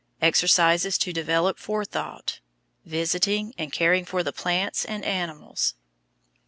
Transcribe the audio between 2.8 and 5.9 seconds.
Visiting, and caring for, the plants and animals.